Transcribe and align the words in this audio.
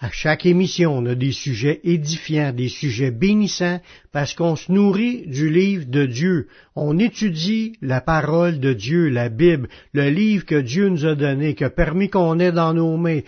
À 0.00 0.10
chaque 0.12 0.46
émission, 0.46 0.96
on 0.96 1.06
a 1.06 1.16
des 1.16 1.32
sujets 1.32 1.80
édifiants, 1.82 2.52
des 2.52 2.68
sujets 2.68 3.10
bénissants, 3.10 3.80
parce 4.12 4.32
qu'on 4.32 4.54
se 4.54 4.70
nourrit 4.70 5.26
du 5.26 5.50
livre 5.50 5.86
de 5.88 6.06
Dieu. 6.06 6.46
On 6.76 7.00
étudie 7.00 7.72
la 7.82 8.00
parole 8.00 8.60
de 8.60 8.72
Dieu, 8.74 9.08
la 9.08 9.28
Bible, 9.28 9.68
le 9.92 10.08
livre 10.08 10.46
que 10.46 10.60
Dieu 10.60 10.88
nous 10.88 11.04
a 11.04 11.16
donné, 11.16 11.56
qui 11.56 11.64
a 11.64 11.70
permis 11.70 12.10
qu'on 12.10 12.38
ait 12.38 12.52
dans 12.52 12.74
nos 12.74 12.96
mains. 12.96 13.22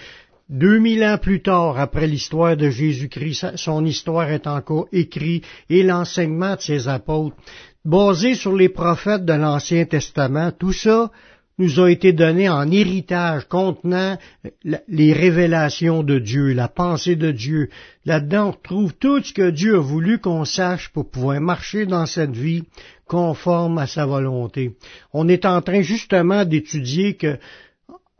Deux 0.48 0.78
mille 0.78 1.02
ans 1.02 1.18
plus 1.18 1.42
tard, 1.42 1.76
après 1.76 2.06
l'histoire 2.06 2.56
de 2.56 2.70
Jésus-Christ, 2.70 3.56
son 3.56 3.84
histoire 3.84 4.30
est 4.30 4.46
encore 4.46 4.86
écrite 4.92 5.44
et 5.68 5.82
l'enseignement 5.82 6.54
de 6.54 6.60
ses 6.60 6.86
apôtres, 6.86 7.36
basé 7.84 8.34
sur 8.34 8.54
les 8.54 8.68
prophètes 8.68 9.24
de 9.24 9.32
l'Ancien 9.32 9.86
Testament, 9.86 10.52
tout 10.52 10.72
ça, 10.72 11.10
nous 11.60 11.78
a 11.78 11.90
été 11.90 12.14
donné 12.14 12.48
en 12.48 12.70
héritage 12.70 13.46
contenant 13.46 14.16
les 14.88 15.12
révélations 15.12 16.02
de 16.02 16.18
Dieu, 16.18 16.54
la 16.54 16.68
pensée 16.68 17.16
de 17.16 17.30
Dieu. 17.30 17.68
Là-dedans, 18.06 18.48
on 18.48 18.52
trouve 18.52 18.94
tout 18.94 19.22
ce 19.22 19.34
que 19.34 19.50
Dieu 19.50 19.76
a 19.76 19.80
voulu 19.80 20.18
qu'on 20.18 20.46
sache 20.46 20.88
pour 20.88 21.10
pouvoir 21.10 21.38
marcher 21.40 21.84
dans 21.84 22.06
cette 22.06 22.34
vie 22.34 22.64
conforme 23.06 23.76
à 23.76 23.86
sa 23.86 24.06
volonté. 24.06 24.74
On 25.12 25.28
est 25.28 25.44
en 25.44 25.60
train 25.60 25.82
justement 25.82 26.46
d'étudier 26.46 27.14
que 27.14 27.36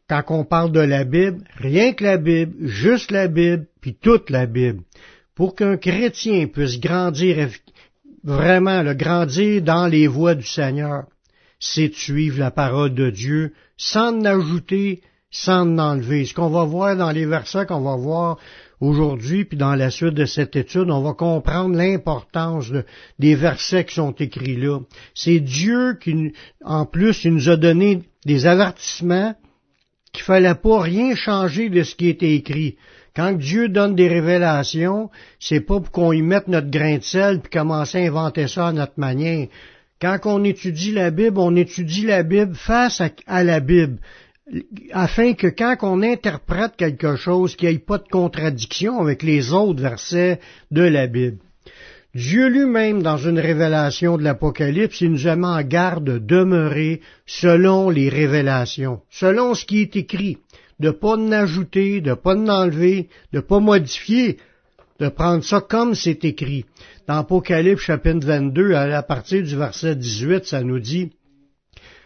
quand 0.07 0.23
on 0.29 0.45
parle 0.45 0.73
de 0.73 0.81
la 0.81 1.05
Bible, 1.05 1.39
rien 1.57 1.95
que 1.95 2.05
la 2.05 2.19
Bible, 2.19 2.53
juste 2.67 3.11
la 3.11 3.27
Bible, 3.27 3.67
puis 3.81 3.95
toute 3.95 4.29
la 4.29 4.45
Bible, 4.45 4.83
pour 5.35 5.55
qu'un 5.55 5.79
chrétien 5.79 6.47
puisse 6.47 6.79
grandir 6.79 7.49
vraiment, 8.23 8.83
le 8.83 8.93
grandir 8.93 9.63
dans 9.63 9.87
les 9.87 10.07
voies 10.07 10.35
du 10.35 10.47
Seigneur 10.47 11.05
c'est 11.61 11.89
de 11.89 11.95
suivre 11.95 12.39
la 12.39 12.51
parole 12.51 12.95
de 12.95 13.11
Dieu 13.11 13.53
sans 13.77 14.15
en 14.15 14.25
ajouter, 14.25 15.03
sans 15.31 15.63
en 15.63 15.79
enlever. 15.79 16.25
Ce 16.25 16.35
qu'on 16.35 16.49
va 16.49 16.65
voir 16.65 16.97
dans 16.97 17.11
les 17.11 17.27
versets 17.27 17.67
qu'on 17.67 17.83
va 17.83 17.97
voir 17.97 18.39
aujourd'hui, 18.81 19.45
puis 19.45 19.59
dans 19.59 19.75
la 19.75 19.91
suite 19.91 20.15
de 20.15 20.25
cette 20.25 20.57
étude, 20.57 20.91
on 20.91 21.03
va 21.03 21.13
comprendre 21.13 21.77
l'importance 21.77 22.73
des 23.19 23.35
versets 23.35 23.85
qui 23.85 23.95
sont 23.95 24.13
écrits 24.13 24.57
là. 24.57 24.81
C'est 25.15 25.41
Dieu 25.41 25.99
qui, 26.03 26.33
en 26.65 26.87
plus, 26.87 27.25
il 27.25 27.35
nous 27.35 27.49
a 27.51 27.57
donné 27.57 28.03
des 28.25 28.47
avertissements 28.47 29.35
qu'il 30.13 30.25
fallait 30.25 30.55
pas 30.55 30.81
rien 30.81 31.15
changer 31.15 31.69
de 31.69 31.83
ce 31.83 31.95
qui 31.95 32.09
était 32.09 32.35
écrit. 32.35 32.77
Quand 33.15 33.33
Dieu 33.33 33.69
donne 33.69 33.95
des 33.95 34.09
révélations, 34.09 35.11
c'est 35.39 35.61
pas 35.61 35.81
pour 35.81 35.91
qu'on 35.91 36.13
y 36.13 36.23
mette 36.23 36.49
notre 36.49 36.71
grain 36.71 36.99
de 36.99 37.03
sel 37.03 37.41
puis 37.41 37.51
commencer 37.51 37.99
à 37.99 38.09
inventer 38.09 38.49
ça 38.49 38.69
à 38.69 38.73
notre 38.73 38.99
manière. 38.99 39.49
Quand 40.01 40.19
on 40.25 40.45
étudie 40.45 40.93
la 40.93 41.11
Bible, 41.11 41.39
on 41.39 41.55
étudie 41.57 42.07
la 42.07 42.23
Bible 42.23 42.55
face 42.55 43.03
à, 43.27 43.45
la 43.45 43.61
Bible, 43.61 43.99
afin 44.93 45.35
que 45.35 45.49
quand 45.49 45.77
on 45.83 46.03
interprète 46.03 46.73
quelque 46.79 47.17
chose, 47.17 47.55
qu'il 47.55 47.69
n'y 47.69 47.75
ait 47.75 47.79
pas 47.79 47.99
de 47.99 48.09
contradiction 48.09 48.99
avec 48.99 49.23
les 49.23 49.53
autres 49.53 49.83
versets 49.83 50.41
de 50.71 50.83
la 50.83 51.07
Bible. 51.07 51.37
Dieu 52.15 52.49
lui-même, 52.49 53.03
dans 53.03 53.19
une 53.19 53.39
révélation 53.39 54.17
de 54.17 54.23
l'Apocalypse, 54.23 55.03
il 55.03 55.13
nous 55.13 55.29
a 55.29 55.37
mis 55.37 55.45
en 55.45 55.63
garde 55.63 56.05
de 56.05 56.19
demeurer 56.19 57.03
selon 57.27 57.91
les 57.91 58.09
révélations, 58.09 59.03
selon 59.11 59.55
ce 59.55 59.67
qui 59.67 59.83
est 59.83 59.97
écrit, 59.97 60.39
de 60.81 60.91
pas 60.91 61.17
en 61.19 61.31
ajouter, 61.31 62.01
de 62.01 62.15
pas 62.15 62.35
en 62.35 62.49
enlever, 62.49 63.11
de 63.35 63.41
pas 63.41 63.61
modifier, 63.61 64.39
de 65.01 65.09
prendre 65.09 65.43
ça 65.43 65.61
comme 65.61 65.95
c'est 65.95 66.25
écrit. 66.25 66.67
Dans 67.09 67.19
Apocalypse 67.19 67.83
chapitre 67.83 68.27
22, 68.27 68.75
à 68.75 69.03
partir 69.03 69.43
du 69.43 69.57
verset 69.57 69.97
18, 69.97 70.45
ça 70.45 70.63
nous 70.63 70.79
dit, 70.79 71.11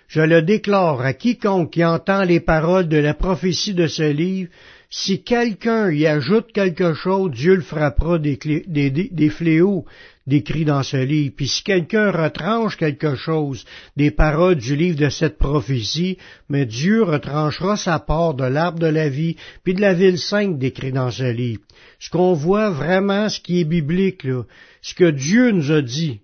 Je 0.07 0.21
le 0.21 0.43
déclare 0.43 1.01
à 1.01 1.13
quiconque 1.13 1.73
qui 1.73 1.85
entend 1.85 2.23
les 2.23 2.41
paroles 2.41 2.89
de 2.89 2.97
la 2.97 3.15
prophétie 3.15 3.75
de 3.75 3.89
ce 3.89 4.11
livre, 4.11 4.51
si 4.97 5.25
quelqu'un 5.25 5.91
y 5.91 6.07
ajoute 6.07 6.53
quelque 6.53 6.95
chose, 6.95 7.33
Dieu 7.33 7.57
le 7.57 7.63
frappera 7.63 8.21
des, 8.21 8.39
des, 8.69 8.91
des 8.91 9.29
fléaux 9.29 9.85
décrits 10.29 10.65
dans 10.65 10.85
ce 10.85 10.99
livre. 10.99 11.35
Puis 11.37 11.49
si 11.49 11.65
quelqu'un 11.65 12.13
retranche 12.13 12.77
quelque 12.77 13.17
chose 13.17 13.65
des 13.97 14.13
paroles 14.13 14.55
du 14.55 14.77
livre 14.77 14.97
de 14.97 15.09
cette 15.09 15.37
prophétie, 15.37 16.17
mais 16.49 16.65
Dieu 16.65 17.03
retranchera 17.03 17.77
sa 17.77 17.99
part 17.99 18.35
de 18.35 18.45
l'arbre 18.45 18.79
de 18.79 18.87
la 18.87 19.09
vie, 19.09 19.35
puis 19.65 19.75
de 19.75 19.81
la 19.81 19.95
ville 19.95 20.17
sainte 20.17 20.61
décrit 20.61 20.93
dans 20.93 21.11
ce 21.11 21.29
livre. 21.29 21.63
Ce 21.99 22.09
qu'on 22.09 22.33
voit 22.33 22.71
vraiment, 22.71 23.29
ce 23.29 23.41
qui 23.41 23.61
est 23.61 23.65
biblique, 23.65 24.23
là, 24.23 24.45
ce 24.81 24.95
que 24.95 25.11
Dieu 25.11 25.51
nous 25.51 25.73
a 25.73 25.83
dit, 25.83 26.21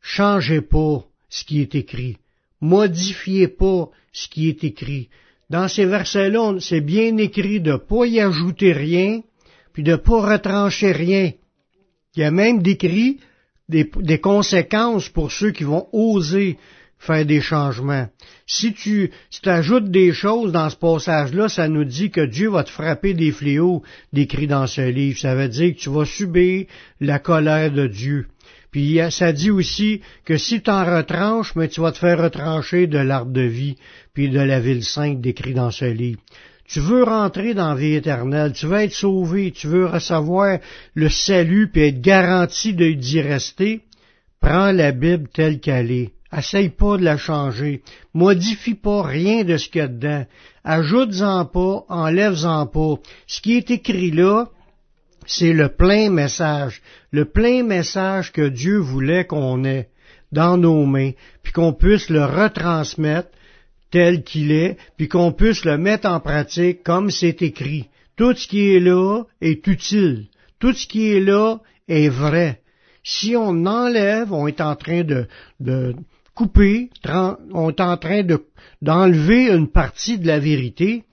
changez 0.00 0.62
pas 0.62 1.04
ce 1.28 1.44
qui 1.44 1.60
est 1.60 1.76
écrit, 1.76 2.16
modifiez 2.60 3.46
pas 3.46 3.88
ce 4.12 4.26
qui 4.26 4.48
est 4.48 4.64
écrit. 4.64 5.10
Dans 5.50 5.68
ces 5.68 5.84
versets-là, 5.84 6.56
c'est 6.60 6.80
bien 6.80 7.16
écrit 7.18 7.60
de 7.60 7.72
ne 7.72 7.76
pas 7.76 8.06
y 8.06 8.20
ajouter 8.20 8.72
rien, 8.72 9.20
puis 9.72 9.82
de 9.82 9.92
ne 9.92 9.96
pas 9.96 10.32
retrancher 10.32 10.92
rien. 10.92 11.32
Il 12.16 12.20
y 12.20 12.24
a 12.24 12.30
même 12.30 12.62
décrit 12.62 13.18
des, 13.68 14.20
conséquences 14.20 15.08
pour 15.08 15.32
ceux 15.32 15.50
qui 15.50 15.64
vont 15.64 15.88
oser 15.92 16.58
faire 16.98 17.26
des 17.26 17.40
changements. 17.40 18.08
Si 18.46 18.72
tu 18.72 19.10
si 19.30 19.48
ajoutes 19.48 19.90
des 19.90 20.12
choses 20.12 20.52
dans 20.52 20.70
ce 20.70 20.76
passage-là, 20.76 21.48
ça 21.48 21.68
nous 21.68 21.84
dit 21.84 22.10
que 22.10 22.24
Dieu 22.24 22.48
va 22.48 22.64
te 22.64 22.70
frapper 22.70 23.14
des 23.14 23.32
fléaux 23.32 23.82
décrits 24.12 24.46
dans 24.46 24.66
ce 24.66 24.80
livre. 24.80 25.18
Ça 25.18 25.34
veut 25.34 25.48
dire 25.48 25.74
que 25.74 25.80
tu 25.80 25.90
vas 25.90 26.04
subir 26.04 26.66
la 27.00 27.18
colère 27.18 27.70
de 27.70 27.86
Dieu. 27.86 28.26
Puis 28.74 28.98
ça 29.10 29.32
dit 29.32 29.52
aussi 29.52 30.00
que 30.24 30.36
si 30.36 30.60
tu 30.60 30.68
en 30.68 30.84
retranches, 30.84 31.54
mais 31.54 31.68
tu 31.68 31.80
vas 31.80 31.92
te 31.92 31.98
faire 31.98 32.20
retrancher 32.20 32.88
de 32.88 32.98
l'arbre 32.98 33.30
de 33.30 33.42
vie, 33.42 33.76
puis 34.12 34.28
de 34.28 34.40
la 34.40 34.58
ville 34.58 34.82
sainte 34.82 35.20
décrit 35.20 35.54
dans 35.54 35.70
ce 35.70 35.84
livre. 35.84 36.18
Tu 36.66 36.80
veux 36.80 37.04
rentrer 37.04 37.54
dans 37.54 37.68
la 37.68 37.76
vie 37.76 37.94
éternelle, 37.94 38.52
tu 38.52 38.66
veux 38.66 38.80
être 38.80 38.92
sauvé, 38.92 39.52
tu 39.52 39.68
veux 39.68 39.86
recevoir 39.86 40.58
le 40.94 41.08
salut 41.08 41.70
puis 41.70 41.82
être 41.82 42.00
garanti 42.00 42.74
d'y 42.74 43.20
rester, 43.20 43.82
prends 44.40 44.72
la 44.72 44.90
Bible 44.90 45.28
telle 45.32 45.60
qu'elle 45.60 45.92
est. 45.92 46.10
Essaye 46.36 46.70
pas 46.70 46.96
de 46.96 47.04
la 47.04 47.16
changer. 47.16 47.80
Modifie 48.12 48.74
pas 48.74 49.04
rien 49.04 49.44
de 49.44 49.56
ce 49.56 49.68
qu'il 49.68 49.82
y 49.82 49.84
a 49.84 49.86
dedans. 49.86 50.26
Ajoute-en 50.64 51.44
pas, 51.44 51.84
enlève-en 51.88 52.66
pas. 52.66 52.96
Ce 53.28 53.40
qui 53.40 53.56
est 53.56 53.70
écrit 53.70 54.10
là, 54.10 54.48
c'est 55.26 55.52
le 55.52 55.68
plein 55.68 56.10
message, 56.10 56.82
le 57.10 57.24
plein 57.24 57.62
message 57.62 58.32
que 58.32 58.48
Dieu 58.48 58.78
voulait 58.78 59.26
qu'on 59.26 59.64
ait 59.64 59.88
dans 60.32 60.56
nos 60.56 60.84
mains, 60.84 61.12
puis 61.42 61.52
qu'on 61.52 61.72
puisse 61.72 62.10
le 62.10 62.24
retransmettre 62.24 63.28
tel 63.90 64.24
qu'il 64.24 64.50
est, 64.50 64.76
puis 64.96 65.08
qu'on 65.08 65.32
puisse 65.32 65.64
le 65.64 65.78
mettre 65.78 66.08
en 66.08 66.20
pratique 66.20 66.82
comme 66.82 67.10
c'est 67.10 67.42
écrit. 67.42 67.88
Tout 68.16 68.34
ce 68.34 68.48
qui 68.48 68.74
est 68.74 68.80
là 68.80 69.22
est 69.40 69.66
utile. 69.66 70.26
Tout 70.58 70.72
ce 70.72 70.86
qui 70.86 71.12
est 71.12 71.20
là 71.20 71.58
est 71.88 72.08
vrai. 72.08 72.60
Si 73.02 73.36
on 73.36 73.66
enlève, 73.66 74.32
on 74.32 74.46
est 74.46 74.60
en 74.60 74.76
train 74.76 75.04
de, 75.04 75.26
de 75.60 75.94
couper, 76.34 76.90
on 77.52 77.70
est 77.70 77.80
en 77.80 77.96
train 77.96 78.22
de, 78.22 78.44
d'enlever 78.82 79.50
une 79.50 79.68
partie 79.68 80.18
de 80.18 80.26
la 80.26 80.38
vérité, 80.38 81.04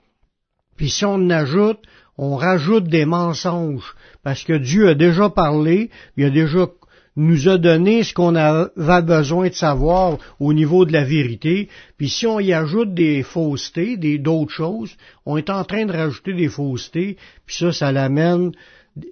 puis 0.76 0.90
si 0.90 1.04
on 1.04 1.30
ajoute, 1.30 1.80
on 2.24 2.36
rajoute 2.36 2.84
des 2.84 3.04
mensonges, 3.04 3.96
parce 4.22 4.44
que 4.44 4.52
Dieu 4.52 4.88
a 4.88 4.94
déjà 4.94 5.28
parlé, 5.28 5.90
il 6.16 6.24
a 6.24 6.30
déjà 6.30 6.68
nous 7.16 7.48
a 7.48 7.58
donné 7.58 8.04
ce 8.04 8.14
qu'on 8.14 8.36
avait 8.36 9.02
besoin 9.02 9.48
de 9.48 9.54
savoir 9.54 10.18
au 10.38 10.54
niveau 10.54 10.86
de 10.86 10.92
la 10.92 11.04
vérité, 11.04 11.68
puis 11.98 12.08
si 12.08 12.26
on 12.26 12.38
y 12.38 12.52
ajoute 12.52 12.94
des 12.94 13.24
faussetés, 13.24 13.96
des 13.96 14.18
d'autres 14.18 14.52
choses, 14.52 14.96
on 15.26 15.36
est 15.36 15.50
en 15.50 15.64
train 15.64 15.84
de 15.84 15.92
rajouter 15.92 16.32
des 16.32 16.48
faussetés, 16.48 17.16
puis 17.44 17.56
ça, 17.56 17.72
ça 17.72 17.90
l'amène 17.90 18.52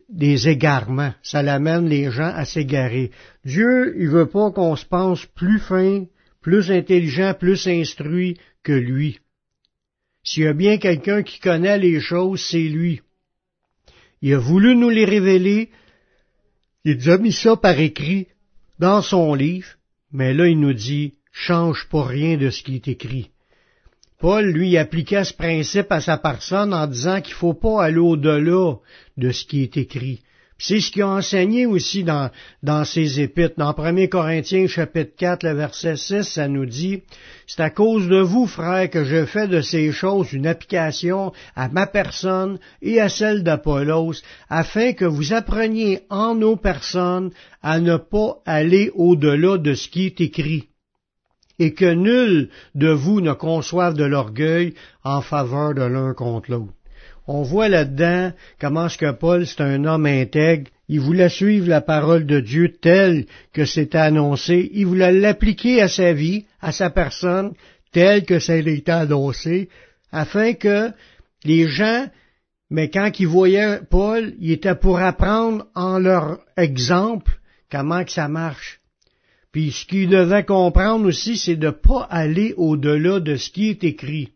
des 0.08 0.48
égarements, 0.48 1.12
ça 1.20 1.42
l'amène 1.42 1.88
les 1.88 2.12
gens 2.12 2.32
à 2.32 2.44
s'égarer. 2.44 3.10
Dieu, 3.44 3.96
il 3.98 4.08
veut 4.08 4.30
pas 4.30 4.52
qu'on 4.52 4.76
se 4.76 4.86
pense 4.86 5.26
plus 5.26 5.58
fin, 5.58 6.04
plus 6.40 6.70
intelligent, 6.70 7.34
plus 7.38 7.66
instruit 7.66 8.38
que 8.62 8.72
lui. 8.72 9.18
S'il 10.22 10.44
y 10.44 10.46
a 10.46 10.52
bien 10.52 10.78
quelqu'un 10.78 11.22
qui 11.22 11.40
connaît 11.40 11.78
les 11.78 12.00
choses, 12.00 12.42
c'est 12.42 12.58
lui. 12.58 13.00
Il 14.22 14.34
a 14.34 14.38
voulu 14.38 14.76
nous 14.76 14.90
les 14.90 15.04
révéler, 15.04 15.70
il 16.84 17.10
a 17.10 17.18
mis 17.18 17.32
ça 17.32 17.56
par 17.56 17.78
écrit 17.78 18.28
dans 18.78 19.02
son 19.02 19.34
livre, 19.34 19.68
mais 20.12 20.34
là 20.34 20.46
il 20.46 20.58
nous 20.60 20.74
dit 20.74 21.14
change 21.32 21.86
pas 21.88 22.04
rien 22.04 22.36
de 22.36 22.50
ce 22.50 22.62
qui 22.62 22.76
est 22.76 22.88
écrit. 22.88 23.30
Paul, 24.18 24.50
lui, 24.50 24.76
appliquait 24.76 25.24
ce 25.24 25.32
principe 25.32 25.90
à 25.90 26.00
sa 26.00 26.18
personne 26.18 26.74
en 26.74 26.86
disant 26.86 27.22
qu'il 27.22 27.32
ne 27.32 27.38
faut 27.38 27.54
pas 27.54 27.84
aller 27.84 27.98
au-delà 27.98 28.76
de 29.16 29.30
ce 29.32 29.44
qui 29.46 29.62
est 29.62 29.76
écrit. 29.78 30.20
C'est 30.62 30.78
ce 30.78 30.90
qu'il 30.90 31.00
a 31.00 31.08
enseigné 31.08 31.64
aussi 31.64 32.04
dans, 32.04 32.30
dans 32.62 32.84
ses 32.84 33.18
épîtres. 33.18 33.54
Dans 33.56 33.74
1 33.74 34.06
Corinthiens 34.08 34.66
chapitre 34.66 35.16
4, 35.16 35.42
le 35.42 35.54
verset 35.54 35.96
6, 35.96 36.22
ça 36.24 36.48
nous 36.48 36.66
dit, 36.66 37.02
c'est 37.46 37.62
à 37.62 37.70
cause 37.70 38.08
de 38.08 38.20
vous, 38.20 38.46
frères, 38.46 38.90
que 38.90 39.02
je 39.02 39.24
fais 39.24 39.48
de 39.48 39.62
ces 39.62 39.90
choses 39.90 40.34
une 40.34 40.46
application 40.46 41.32
à 41.56 41.68
ma 41.70 41.86
personne 41.86 42.58
et 42.82 43.00
à 43.00 43.08
celle 43.08 43.42
d'Apollos, 43.42 44.20
afin 44.50 44.92
que 44.92 45.06
vous 45.06 45.32
appreniez 45.32 46.00
en 46.10 46.34
nos 46.34 46.56
personnes 46.56 47.30
à 47.62 47.80
ne 47.80 47.96
pas 47.96 48.42
aller 48.44 48.90
au-delà 48.94 49.56
de 49.56 49.72
ce 49.72 49.88
qui 49.88 50.04
est 50.04 50.20
écrit 50.20 50.68
et 51.58 51.72
que 51.72 51.90
nul 51.92 52.50
de 52.74 52.88
vous 52.88 53.20
ne 53.22 53.32
conçoive 53.32 53.94
de 53.94 54.04
l'orgueil 54.04 54.74
en 55.04 55.22
faveur 55.22 55.74
de 55.74 55.82
l'un 55.82 56.12
contre 56.14 56.50
l'autre. 56.50 56.79
On 57.32 57.42
voit 57.42 57.68
là-dedans 57.68 58.32
comment 58.60 58.88
ce 58.88 58.98
que 58.98 59.12
Paul, 59.12 59.46
c'est 59.46 59.60
un 59.60 59.84
homme 59.84 60.06
intègre. 60.06 60.68
Il 60.88 60.98
voulait 60.98 61.28
suivre 61.28 61.68
la 61.68 61.80
parole 61.80 62.26
de 62.26 62.40
Dieu 62.40 62.72
telle 62.82 63.26
que 63.52 63.64
c'était 63.64 63.98
annoncé. 63.98 64.68
Il 64.74 64.86
voulait 64.86 65.12
l'appliquer 65.12 65.80
à 65.80 65.86
sa 65.86 66.12
vie, 66.12 66.46
à 66.60 66.72
sa 66.72 66.90
personne, 66.90 67.52
telle 67.92 68.24
que 68.24 68.40
ça 68.40 68.54
a 68.54 68.98
annoncé, 68.98 69.68
afin 70.10 70.54
que 70.54 70.90
les 71.44 71.68
gens, 71.68 72.08
mais 72.68 72.90
quand 72.90 73.20
ils 73.20 73.28
voyaient 73.28 73.78
Paul, 73.88 74.34
il 74.40 74.50
était 74.50 74.74
pour 74.74 74.98
apprendre 74.98 75.66
en 75.76 76.00
leur 76.00 76.40
exemple 76.56 77.38
comment 77.70 78.02
que 78.02 78.10
ça 78.10 78.26
marche. 78.26 78.80
Puis 79.52 79.70
ce 79.70 79.86
qu'il 79.86 80.08
devait 80.08 80.44
comprendre 80.44 81.06
aussi, 81.06 81.36
c'est 81.36 81.54
de 81.54 81.66
ne 81.66 81.70
pas 81.70 82.08
aller 82.10 82.54
au-delà 82.56 83.20
de 83.20 83.36
ce 83.36 83.50
qui 83.50 83.68
est 83.68 83.84
écrit. 83.84 84.30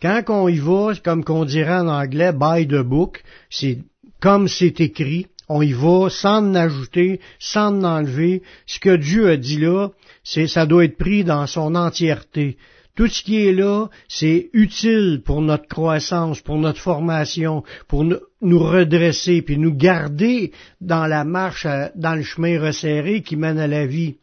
Quand 0.00 0.22
on 0.28 0.48
y 0.48 0.58
va, 0.58 0.92
comme 1.04 1.24
qu'on 1.24 1.44
dirait 1.44 1.78
en 1.78 1.88
anglais, 1.88 2.32
by 2.32 2.66
the 2.66 2.82
book, 2.82 3.22
c'est 3.50 3.78
comme 4.20 4.48
c'est 4.48 4.80
écrit, 4.80 5.26
on 5.48 5.62
y 5.62 5.72
va 5.72 6.08
sans 6.08 6.38
en 6.38 6.54
ajouter, 6.54 7.20
sans 7.38 7.68
en 7.68 7.84
enlever. 7.84 8.42
Ce 8.66 8.78
que 8.78 8.96
Dieu 8.96 9.28
a 9.28 9.36
dit 9.36 9.58
là, 9.58 9.88
c'est 10.22 10.46
ça 10.46 10.64
doit 10.64 10.84
être 10.84 10.96
pris 10.96 11.24
dans 11.24 11.46
son 11.46 11.74
entièreté. 11.74 12.56
Tout 12.96 13.08
ce 13.08 13.22
qui 13.22 13.46
est 13.46 13.52
là, 13.52 13.88
c'est 14.08 14.50
utile 14.52 15.22
pour 15.24 15.42
notre 15.42 15.66
croissance, 15.66 16.40
pour 16.40 16.58
notre 16.58 16.80
formation, 16.80 17.62
pour 17.88 18.04
nous 18.04 18.58
redresser, 18.58 19.42
puis 19.42 19.58
nous 19.58 19.74
garder 19.74 20.52
dans 20.80 21.06
la 21.06 21.24
marche, 21.24 21.66
dans 21.94 22.14
le 22.14 22.22
chemin 22.22 22.60
resserré 22.60 23.22
qui 23.22 23.36
mène 23.36 23.58
à 23.58 23.66
la 23.66 23.86
vie. 23.86 24.16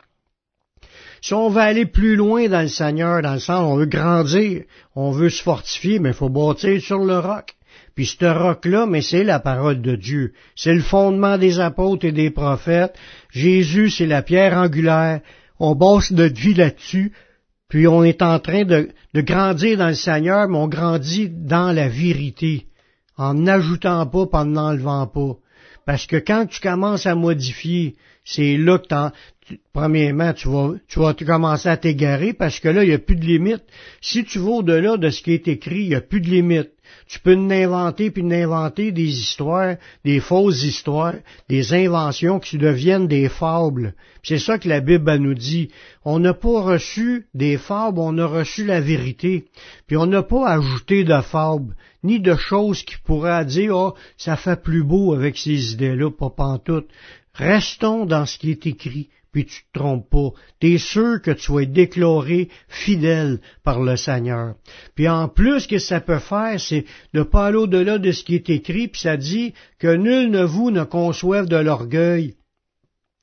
Si 1.28 1.34
on 1.34 1.50
veut 1.50 1.60
aller 1.60 1.86
plus 1.86 2.16
loin 2.16 2.48
dans 2.48 2.62
le 2.62 2.70
Seigneur, 2.70 3.22
dans 3.22 3.34
le 3.34 3.42
sens, 3.42 3.60
on 3.60 3.76
veut 3.76 3.86
grandir, 3.86 4.62
on 4.96 5.12
veut 5.12 5.30
se 5.30 5.44
fortifier, 5.44 6.00
mais 6.00 6.12
il 6.12 6.16
faut 6.16 6.30
bâtir 6.30 6.82
sur 6.82 7.00
le 7.00 7.20
roc. 7.20 7.54
Puis 7.96 8.06
ce 8.06 8.24
roc-là, 8.24 8.86
mais 8.86 9.02
c'est 9.02 9.26
la 9.26 9.42
parole 9.42 9.82
de 9.82 9.98
Dieu. 9.98 10.32
C'est 10.56 10.74
le 10.74 10.80
fondement 10.80 11.38
des 11.38 11.60
apôtres 11.60 12.06
et 12.06 12.14
des 12.14 12.32
prophètes. 12.32 12.96
Jésus, 13.30 13.90
c'est 13.90 14.06
la 14.06 14.22
pierre 14.22 14.58
angulaire. 14.58 15.20
On 15.60 15.76
base 15.76 16.12
notre 16.12 16.40
vie 16.40 16.54
là-dessus. 16.54 17.12
Puis 17.68 17.90
on 17.90 18.06
est 18.06 18.22
en 18.22 18.40
train 18.40 18.64
de, 18.64 18.88
de, 19.14 19.20
grandir 19.20 19.78
dans 19.78 19.90
le 19.90 19.96
Seigneur, 19.96 20.48
mais 20.48 20.58
on 20.58 20.70
grandit 20.70 21.28
dans 21.30 21.74
la 21.74 21.90
vérité, 21.90 22.68
en 23.18 23.34
n'ajoutant 23.34 24.06
pas, 24.06 24.30
en 24.32 24.46
n'enlevant 24.46 25.08
pas. 25.08 25.36
Parce 25.86 26.08
que 26.08 26.16
quand 26.16 26.46
tu 26.46 26.62
commences 26.62 27.06
à 27.06 27.16
modifier, 27.16 27.96
c'est 28.24 28.56
là 28.56 28.78
que 28.78 28.88
premièrement, 29.74 30.34
tu 30.34 30.50
vas, 30.50 30.74
tu 30.88 31.00
vas 31.00 31.14
commencer 31.14 31.70
à 31.70 31.78
t'égarer 31.78 32.34
parce 32.34 32.60
que 32.60 32.70
là, 32.70 32.84
il 32.84 32.90
n'y 32.90 32.96
a 32.96 33.00
plus 33.00 33.16
de 33.16 33.26
limite. 33.26 33.64
Si 34.02 34.24
tu 34.24 34.40
vas 34.40 34.52
au-delà 34.52 34.98
de 34.98 35.10
ce 35.10 35.22
qui 35.22 35.34
est 35.34 35.48
écrit, 35.48 35.84
il 35.84 35.90
n'y 35.90 35.96
a 35.96 36.02
plus 36.02 36.22
de 36.22 36.30
limite. 36.30 36.72
Tu 37.08 37.20
peux 37.20 37.36
n'inventer 37.36 38.12
puis 38.12 38.24
n'inventer 38.24 38.92
des 38.92 39.20
histoires, 39.20 39.76
des 40.06 40.20
fausses 40.20 40.64
histoires, 40.64 41.16
des 41.50 41.74
inventions 41.74 42.40
qui 42.40 42.58
deviennent 42.58 43.08
des 43.08 43.30
fables. 43.30 43.94
C'est 44.24 44.40
ça 44.40 44.58
que 44.58 44.70
la 44.70 44.80
Bible 44.80 45.16
nous 45.18 45.34
dit. 45.34 45.70
On 46.06 46.20
n'a 46.20 46.34
pas 46.34 46.62
reçu 46.62 47.28
des 47.34 47.58
fables, 47.58 48.00
on 48.00 48.18
a 48.18 48.26
reçu 48.26 48.66
la 48.66 48.82
vérité. 48.82 49.46
Puis 49.88 49.98
on 49.98 50.06
n'a 50.06 50.24
pas 50.24 50.48
ajouté 50.50 51.04
de 51.04 51.22
fables, 51.22 51.76
ni 52.04 52.20
de 52.20 52.36
choses 52.36 52.84
qui 52.84 52.96
pourraient 53.06 53.46
dire, 53.46 53.76
oh, 53.76 53.94
ça 54.18 54.36
fait 54.36 54.62
plus 54.62 54.84
beau 54.84 55.14
avec 55.14 55.38
ces 55.38 55.74
idées-là, 55.74 56.10
pas 56.12 56.30
pantoute. 56.30 56.88
Restons 57.34 58.06
dans 58.06 58.26
ce 58.26 58.38
qui 58.38 58.52
est 58.52 58.66
écrit 58.66 59.10
puis 59.38 59.46
tu 59.46 59.62
te 59.62 59.78
trompes 59.78 60.10
pas. 60.10 60.32
Tu 60.60 60.74
es 60.74 60.78
sûr 60.80 61.22
que 61.22 61.30
tu 61.30 61.52
vas 61.52 61.62
être 61.62 61.72
déclaré 61.72 62.50
fidèle 62.68 63.40
par 63.64 63.82
le 63.82 63.96
Seigneur. 63.96 64.56
Puis 64.96 65.08
en 65.08 65.28
plus, 65.28 65.60
ce 65.60 65.68
que 65.68 65.78
ça 65.78 66.02
peut 66.02 66.18
faire, 66.18 66.60
c'est 66.60 66.86
de 67.14 67.22
pas 67.22 67.46
aller 67.46 67.58
au-delà 67.58 68.00
de 68.00 68.12
ce 68.12 68.24
qui 68.24 68.34
est 68.34 68.50
écrit, 68.50 68.88
puis 68.88 69.02
ça 69.02 69.16
dit 69.16 69.54
que 69.78 69.96
nul 69.96 70.32
ne 70.32 70.44
vous 70.44 70.72
ne 70.72 70.84
conçoive 70.84 71.48
de 71.48 71.56
l'orgueil 71.56 72.34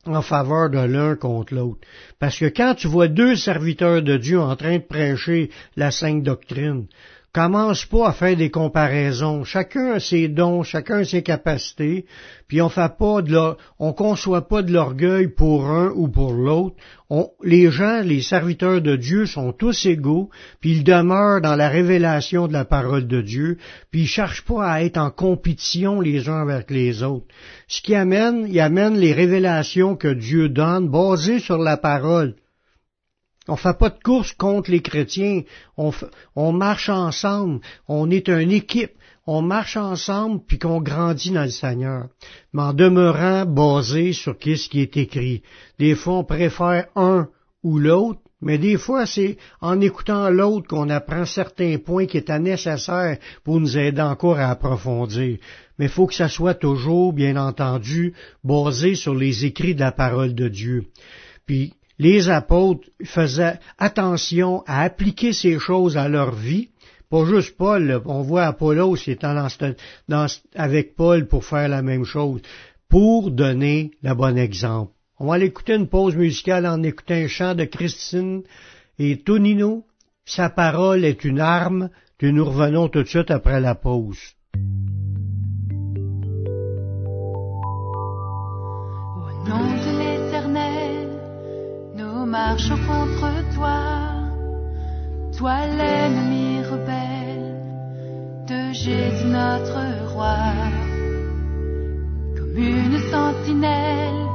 en 0.06 0.22
faveur 0.22 0.70
de 0.70 0.78
l'un 0.78 1.16
contre 1.16 1.52
l'autre. 1.52 1.80
Parce 2.20 2.38
que 2.38 2.46
quand 2.46 2.76
tu 2.76 2.86
vois 2.86 3.08
deux 3.08 3.34
serviteurs 3.34 4.02
de 4.02 4.16
Dieu 4.16 4.38
en 4.38 4.54
train 4.54 4.76
de 4.76 4.84
prêcher 4.84 5.50
la 5.74 5.90
sainte 5.90 6.22
doctrine, 6.22 6.86
commence 7.34 7.84
pas 7.84 8.08
à 8.08 8.12
faire 8.12 8.36
des 8.36 8.50
comparaisons. 8.50 9.42
Chacun 9.42 9.94
a 9.94 10.00
ses 10.00 10.28
dons, 10.28 10.62
chacun 10.62 10.98
a 10.98 11.04
ses 11.04 11.24
capacités, 11.24 12.06
puis 12.46 12.62
on 12.62 12.68
fait 12.68 12.96
pas 12.96 13.22
de 13.22 13.56
on 13.80 13.92
conçoit 13.92 14.46
pas 14.46 14.62
de 14.62 14.72
l'orgueil 14.72 15.26
pour 15.26 15.66
un 15.66 15.90
ou 15.96 16.06
pour 16.06 16.32
l'autre. 16.32 16.76
les 17.42 17.70
gens, 17.72 18.02
les 18.02 18.22
serviteurs 18.22 18.80
de 18.80 18.94
Dieu 18.94 19.26
sont 19.26 19.52
tous 19.52 19.84
égaux, 19.84 20.30
puis 20.60 20.76
ils 20.76 20.84
demeurent 20.84 21.40
dans 21.40 21.56
la 21.56 21.68
révélation 21.68 22.46
de 22.46 22.52
la 22.52 22.64
parole 22.64 23.08
de 23.08 23.20
Dieu, 23.20 23.58
puis 23.90 24.02
ils 24.02 24.06
cherchent 24.06 24.44
pas 24.44 24.64
à 24.64 24.82
être 24.82 24.96
en 24.96 25.10
compétition 25.10 26.00
les 26.00 26.28
uns 26.28 26.40
avec 26.48 26.70
les 26.70 27.02
autres. 27.02 27.26
Ce 27.66 27.82
qui 27.82 27.96
amène, 27.96 28.46
il 28.48 28.60
amène 28.60 28.96
les 28.96 29.12
révélations 29.12 29.96
que 29.96 30.14
Dieu 30.14 30.48
donne 30.48 30.88
basées 30.88 31.40
sur 31.40 31.58
la 31.58 31.76
parole. 31.76 32.36
On 33.46 33.56
fait 33.56 33.76
pas 33.76 33.90
de 33.90 34.02
course 34.02 34.32
contre 34.32 34.70
les 34.70 34.80
chrétiens. 34.80 35.42
On, 35.76 36.52
marche 36.52 36.88
ensemble. 36.88 37.60
On 37.88 38.10
est 38.10 38.28
une 38.28 38.52
équipe. 38.52 38.92
On 39.26 39.42
marche 39.42 39.76
ensemble 39.76 40.42
puis 40.46 40.58
qu'on 40.58 40.80
grandit 40.80 41.30
dans 41.30 41.44
le 41.44 41.50
Seigneur. 41.50 42.08
Mais 42.52 42.62
en 42.62 42.72
demeurant 42.72 43.44
basé 43.46 44.12
sur 44.12 44.34
ce 44.40 44.68
qui 44.68 44.80
est 44.80 44.96
écrit. 44.96 45.42
Des 45.78 45.94
fois, 45.94 46.18
on 46.18 46.24
préfère 46.24 46.86
un 46.96 47.28
ou 47.62 47.78
l'autre, 47.78 48.20
mais 48.40 48.58
des 48.58 48.76
fois, 48.76 49.06
c'est 49.06 49.38
en 49.62 49.80
écoutant 49.80 50.28
l'autre 50.28 50.68
qu'on 50.68 50.90
apprend 50.90 51.24
certains 51.24 51.78
points 51.78 52.04
qui 52.04 52.18
étaient 52.18 52.38
nécessaires 52.38 53.16
pour 53.42 53.58
nous 53.58 53.78
aider 53.78 54.02
encore 54.02 54.38
à 54.38 54.50
approfondir. 54.50 55.38
Mais 55.78 55.86
il 55.86 55.90
faut 55.90 56.06
que 56.06 56.14
ça 56.14 56.28
soit 56.28 56.54
toujours, 56.54 57.14
bien 57.14 57.36
entendu, 57.36 58.12
basé 58.42 58.94
sur 58.96 59.14
les 59.14 59.46
écrits 59.46 59.74
de 59.74 59.80
la 59.80 59.92
parole 59.92 60.34
de 60.34 60.48
Dieu. 60.48 60.84
Puis, 61.46 61.72
les 61.98 62.28
apôtres 62.28 62.88
faisaient 63.04 63.58
attention 63.78 64.62
à 64.66 64.82
appliquer 64.82 65.32
ces 65.32 65.58
choses 65.58 65.96
à 65.96 66.08
leur 66.08 66.34
vie. 66.34 66.70
Pas 67.10 67.24
juste 67.26 67.56
Paul, 67.56 68.02
on 68.06 68.22
voit 68.22 68.46
Apollos 68.46 68.96
est 69.06 69.24
avec 70.54 70.96
Paul 70.96 71.26
pour 71.26 71.44
faire 71.44 71.68
la 71.68 71.82
même 71.82 72.04
chose, 72.04 72.40
pour 72.88 73.30
donner 73.30 73.92
le 74.02 74.14
bon 74.14 74.36
exemple. 74.36 74.92
On 75.18 75.28
va 75.28 75.34
aller 75.34 75.46
écouter 75.46 75.74
une 75.74 75.86
pause 75.86 76.16
musicale 76.16 76.66
en 76.66 76.82
écoutant 76.82 77.14
un 77.14 77.28
chant 77.28 77.54
de 77.54 77.64
Christine 77.64 78.42
et 78.98 79.18
Tonino. 79.18 79.84
Sa 80.24 80.50
parole 80.50 81.04
est 81.04 81.24
une 81.24 81.40
arme, 81.40 81.90
puis 82.18 82.32
nous 82.32 82.44
revenons 82.44 82.88
tout 82.88 83.02
de 83.02 83.08
suite 83.08 83.30
après 83.30 83.60
la 83.60 83.74
pause. 83.74 84.18
Marchons 92.34 92.80
contre 92.88 93.30
toi, 93.54 93.80
toi 95.38 95.56
l'ennemi 95.78 96.48
rebelle 96.72 97.50
de 98.50 98.60
Jésus 98.72 99.28
notre 99.40 99.82
roi. 100.12 100.38
Comme 102.36 102.56
une 102.56 102.98
sentinelle 103.12 104.26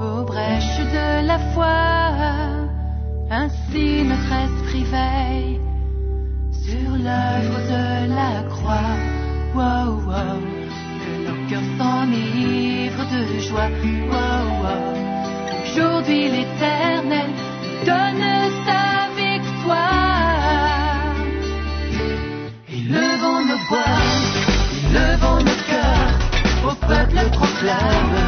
aux 0.00 0.22
brèches 0.30 0.84
de 0.96 1.26
la 1.30 1.38
foi, 1.52 1.80
ainsi 3.30 3.86
notre 4.10 4.32
esprit 4.46 4.86
veille 4.94 5.60
sur 6.64 6.90
l'œuvre 7.06 7.58
de 7.74 7.84
la 8.18 8.32
croix. 8.54 8.96
Wow, 9.54 9.88
wow, 10.08 10.38
que 11.02 11.12
nos 11.26 11.40
cœurs 11.48 11.70
s'enivrent 11.78 13.08
de 13.14 13.22
joie. 13.46 13.70
Wow, 14.12 14.44
wow. 14.62 15.07
Aujourd'hui 15.70 16.28
l'Éternel 16.30 17.30
donne 17.84 18.24
sa 18.64 19.08
victoire. 19.16 19.84
Élevons 22.72 23.44
nos 23.44 23.60
voix, 23.68 23.98
élevons 24.90 25.40
nos 25.44 25.60
cœurs, 25.68 26.70
au 26.70 26.74
peuple 26.86 27.20
proclame. 27.32 28.27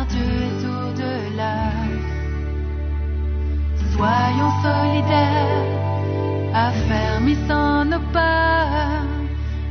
Car 0.00 0.06
Dieu 0.06 0.22
est 0.22 0.64
au-delà. 0.66 1.72
Soyons 3.92 4.52
solidaires, 4.62 5.66
affermissant 6.54 7.84
nos 7.84 8.00
pas, 8.12 9.02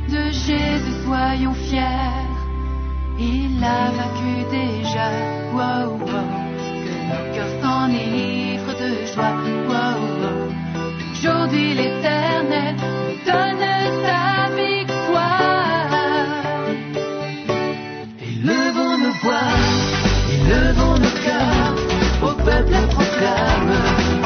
de 0.08 0.30
Jésus 0.30 1.04
soyons 1.04 1.54
fiers. 1.54 2.28
Il 3.18 3.62
a 3.62 3.90
vaincu 3.90 4.44
déjà, 4.50 5.10
wow, 5.52 5.98
wow, 5.98 6.28
que 6.84 6.94
nos 7.08 7.34
cœurs 7.34 7.54
s'enivrent 7.60 8.76
de 8.82 9.06
joie, 9.12 9.34
wow. 9.68 10.00
Aujourd'hui 11.12 11.74
l'éternel 11.74 12.76
donne 13.26 14.04
sa 14.04 14.39
cœurs, 21.24 21.74
au 22.22 22.34
peuple 22.34 22.72
la 22.72 22.86
proclame. 22.88 24.19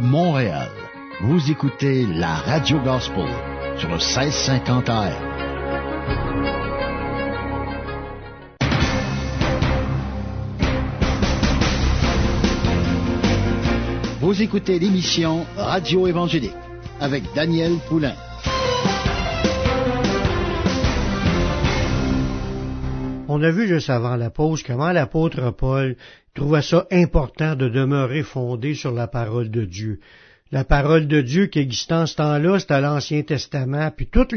Montréal, 0.00 0.70
vous 1.20 1.50
écoutez 1.50 2.06
la 2.06 2.34
Radio 2.34 2.78
Gospel 2.80 3.28
sur 3.76 3.88
le 3.88 3.96
1650 3.96 4.88
AM. 4.88 5.12
Vous 14.20 14.42
écoutez 14.42 14.78
l'émission 14.78 15.46
Radio 15.56 16.06
Évangélique 16.06 16.52
avec 17.00 17.24
Daniel 17.34 17.72
Poulain. 17.88 18.14
On 23.28 23.42
a 23.42 23.50
vu 23.50 23.68
juste 23.68 23.90
avant 23.90 24.16
la 24.16 24.30
pause 24.30 24.62
comment 24.62 24.90
l'apôtre 24.90 25.50
Paul 25.50 25.96
trouvait 26.38 26.62
ça 26.62 26.86
important 26.92 27.56
de 27.56 27.68
demeurer 27.68 28.22
fondé 28.22 28.74
sur 28.74 28.92
la 28.92 29.08
parole 29.08 29.50
de 29.50 29.64
Dieu. 29.64 29.98
La 30.50 30.64
parole 30.64 31.08
de 31.08 31.20
Dieu 31.20 31.46
qui 31.46 31.58
existait 31.58 31.92
en 31.92 32.06
ce 32.06 32.16
temps-là, 32.16 32.58
c'était 32.58 32.80
l'Ancien 32.80 33.20
Testament, 33.20 33.90
puis 33.94 34.08
tous 34.10 34.28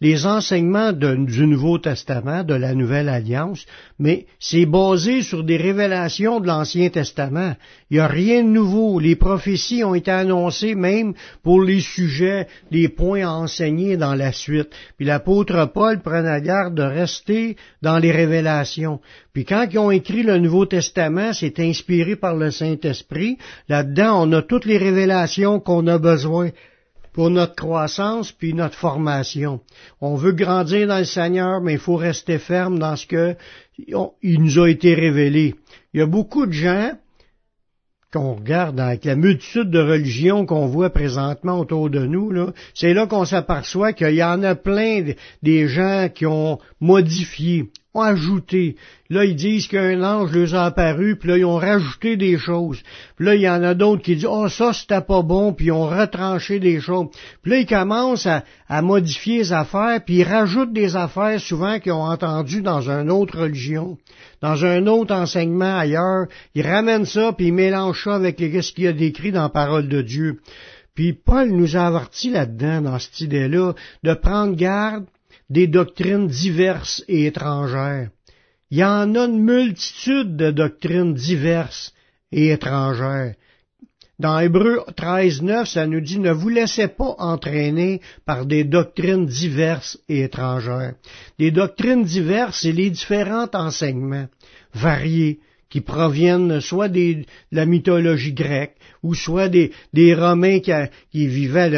les, 0.00 0.26
enseignements 0.26 0.92
du 0.92 1.46
Nouveau 1.46 1.76
Testament, 1.76 2.44
de 2.44 2.54
la 2.54 2.74
Nouvelle 2.74 3.10
Alliance, 3.10 3.66
mais 3.98 4.24
c'est 4.38 4.64
basé 4.64 5.20
sur 5.20 5.44
des 5.44 5.58
révélations 5.58 6.40
de 6.40 6.46
l'Ancien 6.46 6.88
Testament. 6.88 7.56
Il 7.90 7.94
n'y 7.94 8.00
a 8.00 8.06
rien 8.06 8.42
de 8.42 8.48
nouveau. 8.48 9.00
Les 9.00 9.16
prophéties 9.16 9.84
ont 9.84 9.94
été 9.94 10.10
annoncées 10.10 10.74
même 10.74 11.12
pour 11.42 11.62
les 11.62 11.80
sujets, 11.80 12.46
les 12.70 12.88
points 12.88 13.26
à 13.26 13.32
enseigner 13.32 13.98
dans 13.98 14.14
la 14.14 14.32
suite. 14.32 14.70
Puis 14.96 15.04
l'apôtre 15.04 15.70
Paul 15.74 16.00
prenait 16.00 16.40
garde 16.40 16.74
de 16.74 16.82
rester 16.82 17.56
dans 17.82 17.98
les 17.98 18.12
révélations. 18.12 19.00
Puis 19.32 19.44
quand 19.44 19.66
ils 19.70 19.78
ont 19.78 19.90
écrit 19.90 20.22
le 20.22 20.38
Nouveau 20.38 20.66
Testament, 20.66 21.32
c'est 21.32 21.60
inspiré 21.60 22.16
par 22.16 22.34
le 22.34 22.50
Saint-Esprit. 22.50 23.38
Là-dedans, 23.68 24.26
on 24.26 24.32
a 24.32 24.42
toutes 24.42 24.64
les 24.64 24.78
révélations 24.78 25.60
qu'on 25.60 25.86
a 25.86 25.98
besoin 25.98 26.50
pour 27.12 27.30
notre 27.30 27.54
croissance 27.54 28.32
puis 28.32 28.54
notre 28.54 28.76
formation. 28.76 29.60
On 30.00 30.14
veut 30.14 30.32
grandir 30.32 30.86
dans 30.86 30.98
le 30.98 31.04
Seigneur, 31.04 31.60
mais 31.60 31.74
il 31.74 31.78
faut 31.78 31.96
rester 31.96 32.38
ferme 32.38 32.78
dans 32.78 32.96
ce 32.96 33.06
que 33.06 33.36
il 33.78 34.42
nous 34.42 34.58
a 34.58 34.68
été 34.68 34.94
révélé. 34.94 35.54
Il 35.92 36.00
y 36.00 36.02
a 36.02 36.06
beaucoup 36.06 36.46
de 36.46 36.52
gens 36.52 36.92
qu'on 38.12 38.34
regarde 38.34 38.80
avec 38.80 39.04
la 39.04 39.14
multitude 39.14 39.70
de 39.70 39.78
religions 39.78 40.44
qu'on 40.44 40.66
voit 40.66 40.90
présentement 40.90 41.60
autour 41.60 41.90
de 41.90 42.04
nous, 42.06 42.32
c'est 42.74 42.92
là 42.92 43.06
qu'on 43.06 43.24
s'aperçoit 43.24 43.92
qu'il 43.92 44.14
y 44.14 44.24
en 44.24 44.42
a 44.42 44.56
plein 44.56 45.02
de- 45.02 45.14
des 45.42 45.68
gens 45.68 46.08
qui 46.12 46.26
ont 46.26 46.58
modifié 46.80 47.70
ont 47.94 48.02
ajouté. 48.02 48.76
Là, 49.08 49.24
ils 49.24 49.34
disent 49.34 49.66
qu'un 49.66 50.02
ange 50.04 50.32
leur 50.32 50.54
a 50.54 50.66
apparu, 50.66 51.16
puis 51.16 51.28
là, 51.28 51.38
ils 51.38 51.44
ont 51.44 51.56
rajouté 51.56 52.16
des 52.16 52.38
choses. 52.38 52.80
Puis 53.16 53.26
là, 53.26 53.34
il 53.34 53.40
y 53.40 53.48
en 53.48 53.62
a 53.64 53.74
d'autres 53.74 54.02
qui 54.02 54.14
disent, 54.14 54.28
oh, 54.30 54.48
ça, 54.48 54.72
c'était 54.72 55.00
pas 55.00 55.22
bon, 55.22 55.52
puis 55.52 55.66
ils 55.66 55.72
ont 55.72 55.88
retranché 55.88 56.60
des 56.60 56.80
choses. 56.80 57.08
Puis 57.42 57.50
là, 57.50 57.58
ils 57.58 57.66
commencent 57.66 58.28
à, 58.28 58.42
modifier 58.82 59.38
les 59.38 59.52
affaires, 59.52 60.00
puis 60.04 60.18
ils 60.18 60.24
rajoutent 60.24 60.72
des 60.72 60.94
affaires 60.94 61.40
souvent 61.40 61.80
qu'ils 61.80 61.92
ont 61.92 62.04
entendues 62.04 62.62
dans 62.62 62.88
une 62.88 63.10
autre 63.10 63.40
religion, 63.40 63.98
dans 64.40 64.64
un 64.64 64.86
autre 64.86 65.12
enseignement 65.12 65.78
ailleurs. 65.78 66.26
Ils 66.54 66.66
ramènent 66.66 67.06
ça, 67.06 67.32
puis 67.32 67.48
ils 67.48 67.52
mélangent 67.52 68.04
ça 68.04 68.14
avec 68.14 68.38
ce 68.38 68.72
qu'il 68.72 68.84
y 68.84 68.88
a 68.88 68.92
décrit 68.92 69.32
dans 69.32 69.42
la 69.42 69.48
parole 69.48 69.88
de 69.88 70.02
Dieu. 70.02 70.40
Puis 70.94 71.12
Paul 71.12 71.50
nous 71.50 71.76
a 71.76 71.86
avertis 71.86 72.30
là-dedans, 72.30 72.82
dans 72.82 72.98
cette 72.98 73.20
idée-là, 73.20 73.74
de 74.04 74.14
prendre 74.14 74.54
garde 74.54 75.06
des 75.50 75.66
doctrines 75.66 76.28
diverses 76.28 77.04
et 77.08 77.26
étrangères. 77.26 78.10
Il 78.70 78.78
y 78.78 78.84
en 78.84 79.14
a 79.16 79.26
une 79.26 79.42
multitude 79.42 80.36
de 80.36 80.52
doctrines 80.52 81.12
diverses 81.12 81.92
et 82.30 82.50
étrangères. 82.52 83.34
Dans 84.20 84.38
Hébreu 84.38 84.84
13, 84.96 85.42
9, 85.42 85.68
ça 85.68 85.86
nous 85.86 86.00
dit 86.00 86.18
ne 86.18 86.30
vous 86.30 86.50
laissez 86.50 86.88
pas 86.88 87.16
entraîner 87.18 88.00
par 88.26 88.46
des 88.46 88.64
doctrines 88.64 89.26
diverses 89.26 89.98
et 90.08 90.22
étrangères. 90.22 90.94
Des 91.38 91.50
doctrines 91.50 92.04
diverses, 92.04 92.60
c'est 92.60 92.72
les 92.72 92.90
différents 92.90 93.48
enseignements 93.54 94.28
variés 94.74 95.40
qui 95.70 95.80
proviennent 95.80 96.60
soit 96.60 96.88
de 96.88 97.24
la 97.52 97.64
mythologie 97.64 98.32
grecque, 98.32 98.74
ou 99.02 99.14
soit 99.14 99.48
des, 99.48 99.70
Romains 100.14 100.58
qui, 100.58 101.26
vivaient 101.26 101.70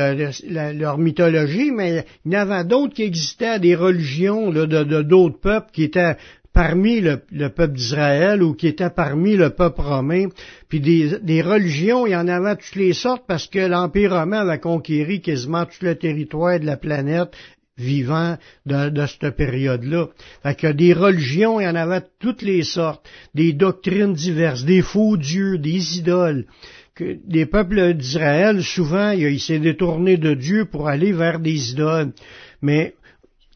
leur 0.74 0.98
mythologie, 0.98 1.70
mais 1.70 2.04
il 2.24 2.32
y 2.32 2.36
en 2.36 2.40
avait 2.50 2.64
d'autres 2.64 2.94
qui 2.94 3.02
existaient, 3.02 3.60
des 3.60 3.76
religions 3.76 4.50
de 4.50 5.02
d'autres 5.02 5.38
peuples 5.38 5.70
qui 5.72 5.84
étaient 5.84 6.16
parmi 6.52 7.00
le, 7.00 7.18
peuple 7.48 7.74
d'Israël 7.74 8.42
ou 8.42 8.54
qui 8.54 8.68
étaient 8.68 8.90
parmi 8.90 9.36
le 9.36 9.50
peuple 9.50 9.80
romain. 9.80 10.28
Puis 10.68 10.80
des, 10.80 11.18
des, 11.22 11.42
religions, 11.42 12.06
il 12.06 12.12
y 12.12 12.16
en 12.16 12.28
avait 12.28 12.56
toutes 12.56 12.76
les 12.76 12.92
sortes 12.92 13.24
parce 13.26 13.46
que 13.46 13.58
l'Empire 13.58 14.12
romain 14.12 14.40
avait 14.40 14.58
conquéri 14.58 15.20
quasiment 15.20 15.64
tout 15.64 15.82
le 15.84 15.94
territoire 15.94 16.60
de 16.60 16.66
la 16.66 16.76
planète 16.76 17.30
vivant 17.78 18.36
de, 18.66 19.06
cette 19.06 19.36
période-là. 19.36 20.08
Fait 20.42 20.54
que 20.54 20.72
des 20.72 20.92
religions, 20.92 21.60
il 21.60 21.64
y 21.64 21.68
en 21.68 21.74
avait 21.74 22.02
toutes 22.20 22.42
les 22.42 22.62
sortes, 22.62 23.06
des 23.34 23.52
doctrines 23.52 24.12
diverses, 24.12 24.64
des 24.64 24.82
faux 24.82 25.16
dieux, 25.16 25.58
des 25.58 25.98
idoles. 25.98 26.46
Que 26.94 27.16
des 27.26 27.46
peuples 27.46 27.94
d'Israël, 27.94 28.62
souvent, 28.62 29.10
il 29.12 29.40
s'est 29.40 29.58
détourné 29.58 30.18
de 30.18 30.34
Dieu 30.34 30.66
pour 30.66 30.88
aller 30.88 31.12
vers 31.12 31.40
des 31.40 31.70
idoles. 31.70 32.12
Mais 32.60 32.94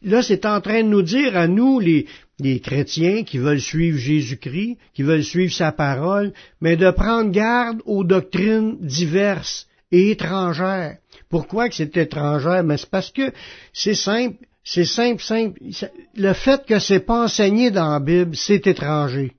là, 0.01 0.23
c'est 0.23 0.45
en 0.45 0.59
train 0.61 0.83
de 0.83 0.89
nous 0.89 1.03
dire 1.03 1.37
à 1.37 1.47
nous, 1.47 1.79
les, 1.79 2.07
les 2.39 2.59
chrétiens 2.59 3.23
qui 3.23 3.37
veulent 3.37 3.61
suivre 3.61 3.99
Jésus-Christ, 3.99 4.77
qui 4.95 5.03
veulent 5.03 5.23
suivre 5.23 5.53
sa 5.53 5.71
parole, 5.71 6.33
mais 6.61 6.75
de 6.77 6.89
prendre 6.89 7.31
garde 7.31 7.81
aux 7.85 8.03
doctrines 8.03 8.77
diverses 8.81 9.67
et 9.91 10.11
étrangères. 10.11 10.97
Pourquoi 11.29 11.69
que 11.69 11.75
c'est 11.75 11.95
étrangère? 11.97 12.63
Mais 12.63 12.77
c'est 12.77 12.89
parce 12.89 13.11
que 13.11 13.31
c'est 13.73 13.95
simple, 13.95 14.45
c'est 14.63 14.85
simple, 14.85 15.21
simple. 15.21 15.59
Le 16.15 16.33
fait 16.33 16.65
que 16.65 16.79
c'est 16.79 16.99
pas 16.99 17.23
enseigné 17.23 17.71
dans 17.71 17.91
la 17.91 17.99
Bible, 17.99 18.35
c'est 18.35 18.67
étranger. 18.67 19.33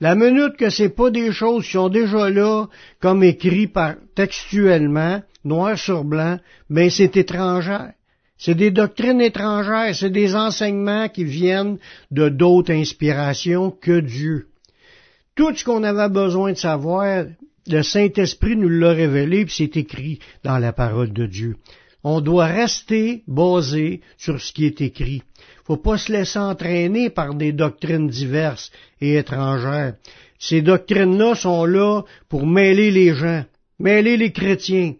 La 0.00 0.14
minute 0.14 0.56
que 0.56 0.70
c'est 0.70 0.88
pas 0.88 1.10
des 1.10 1.30
choses 1.30 1.64
qui 1.64 1.72
sont 1.72 1.88
déjà 1.88 2.28
là, 2.28 2.66
comme 3.00 3.22
écrit 3.22 3.68
par, 3.68 3.94
textuellement, 4.16 5.22
noir 5.44 5.78
sur 5.78 6.04
blanc, 6.04 6.38
mais 6.68 6.90
c'est 6.90 7.16
étrangère. 7.16 7.92
C'est 8.36 8.56
des 8.56 8.72
doctrines 8.72 9.20
étrangères, 9.20 9.94
c'est 9.94 10.10
des 10.10 10.34
enseignements 10.34 11.08
qui 11.08 11.22
viennent 11.22 11.78
de 12.10 12.28
d'autres 12.28 12.72
inspirations 12.72 13.70
que 13.70 14.00
Dieu. 14.00 14.48
Tout 15.36 15.54
ce 15.54 15.64
qu'on 15.64 15.84
avait 15.84 16.08
besoin 16.08 16.50
de 16.52 16.58
savoir, 16.58 17.26
le 17.66 17.82
Saint-Esprit 17.82 18.56
nous 18.56 18.68
l'a 18.68 18.92
révélé, 18.92 19.44
puis 19.44 19.54
c'est 19.56 19.76
écrit 19.76 20.18
dans 20.42 20.58
la 20.58 20.72
parole 20.72 21.12
de 21.12 21.26
Dieu. 21.26 21.56
On 22.04 22.20
doit 22.20 22.46
rester 22.46 23.22
basé 23.28 24.00
sur 24.16 24.40
ce 24.40 24.52
qui 24.52 24.66
est 24.66 24.80
écrit. 24.80 25.22
Faut 25.64 25.76
pas 25.76 25.98
se 25.98 26.10
laisser 26.12 26.38
entraîner 26.38 27.10
par 27.10 27.34
des 27.34 27.52
doctrines 27.52 28.08
diverses 28.08 28.72
et 29.00 29.14
étrangères. 29.14 29.94
Ces 30.38 30.62
doctrines-là 30.62 31.36
sont 31.36 31.64
là 31.64 32.02
pour 32.28 32.46
mêler 32.46 32.90
les 32.90 33.14
gens, 33.14 33.44
mêler 33.78 34.16
les 34.16 34.32
chrétiens, 34.32 34.94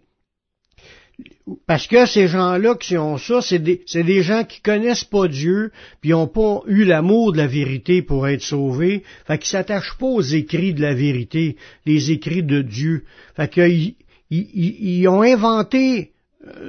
parce 1.67 1.87
que 1.87 2.05
ces 2.05 2.27
gens-là 2.27 2.75
qui 2.75 2.97
ont 2.97 3.17
ça, 3.17 3.41
c'est 3.41 3.59
des, 3.59 3.83
des, 3.93 4.23
gens 4.23 4.43
qui 4.43 4.61
connaissent 4.61 5.03
pas 5.03 5.27
Dieu, 5.27 5.71
puis 5.99 6.11
n'ont 6.11 6.27
pas 6.27 6.61
eu 6.67 6.85
l'amour 6.85 7.33
de 7.33 7.37
la 7.37 7.47
vérité 7.47 8.01
pour 8.01 8.27
être 8.27 8.41
sauvés, 8.41 9.03
fait 9.27 9.37
qu'ils 9.37 9.49
s'attachent 9.49 9.97
pas 9.97 10.05
aux 10.05 10.21
écrits 10.21 10.73
de 10.73 10.81
la 10.81 10.93
vérité, 10.93 11.57
les 11.85 12.11
écrits 12.11 12.43
de 12.43 12.61
Dieu. 12.61 13.03
Fait 13.35 13.51
qu'ils 13.51 13.95
ils, 14.29 15.07
ont 15.09 15.21
inventé 15.21 16.13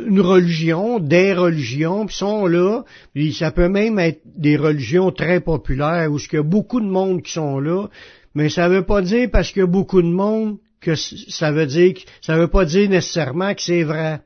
une 0.06 0.20
religion, 0.20 0.98
des 0.98 1.32
religions, 1.32 2.06
puis 2.06 2.16
sont 2.16 2.46
là, 2.46 2.84
puis 3.14 3.32
ça 3.32 3.52
peut 3.52 3.68
même 3.68 3.98
être 3.98 4.22
des 4.24 4.56
religions 4.56 5.12
très 5.12 5.40
populaires, 5.40 6.10
où 6.10 6.18
il 6.18 6.34
y 6.34 6.38
a 6.38 6.42
beaucoup 6.42 6.80
de 6.80 6.86
monde 6.86 7.22
qui 7.22 7.32
sont 7.32 7.60
là, 7.60 7.88
mais 8.34 8.48
ça 8.48 8.68
veut 8.68 8.84
pas 8.84 9.02
dire 9.02 9.28
parce 9.30 9.52
qu'il 9.52 9.60
y 9.60 9.64
a 9.64 9.68
beaucoup 9.68 10.02
de 10.02 10.08
monde 10.08 10.58
que 10.80 10.96
ça 10.96 11.52
veut 11.52 11.66
dire, 11.66 11.94
ça 12.20 12.36
veut 12.36 12.48
pas 12.48 12.64
dire 12.64 12.90
nécessairement 12.90 13.54
que 13.54 13.62
c'est 13.62 13.84
vrai 13.84 14.20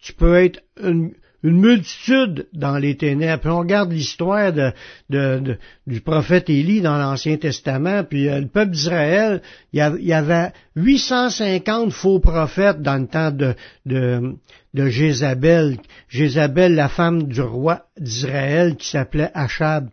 tu 0.00 0.12
peux 0.12 0.36
être 0.36 0.60
une, 0.82 1.12
multitude 1.42 2.48
dans 2.52 2.78
les 2.78 2.96
ténèbres. 2.96 3.40
Puis 3.40 3.50
on 3.50 3.60
regarde 3.60 3.92
l'histoire 3.92 4.52
de, 4.52 5.58
du 5.86 6.00
prophète 6.00 6.50
Élie 6.50 6.80
dans 6.80 6.98
l'Ancien 6.98 7.36
Testament, 7.36 8.02
puis 8.04 8.28
euh, 8.28 8.40
le 8.40 8.48
peuple 8.48 8.72
d'Israël, 8.72 9.42
il 9.72 9.78
y 10.00 10.12
avait 10.12 10.52
850 10.74 11.92
faux 11.92 12.18
prophètes 12.18 12.82
dans 12.82 12.96
le 12.96 13.06
temps 13.06 13.30
de, 13.30 13.54
de, 13.86 14.34
de 14.74 14.88
Jézabel, 14.88 15.78
Jézabel, 16.08 16.74
la 16.74 16.88
femme 16.88 17.24
du 17.24 17.40
roi 17.40 17.86
d'Israël 17.98 18.76
qui 18.76 18.88
s'appelait 18.88 19.30
Achab. 19.34 19.88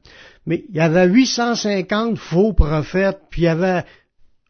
Mais 0.48 0.64
il 0.70 0.76
y 0.76 0.80
avait 0.80 1.08
850 1.08 2.18
faux 2.18 2.54
prophètes, 2.54 3.20
puis 3.30 3.44
il 3.44 3.46
y 3.46 3.50
avait 3.50 3.84